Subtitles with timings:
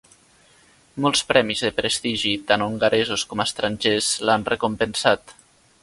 [1.05, 5.37] Molts premis de prestigi, tant hongaresos com estrangers, l'han recompensat.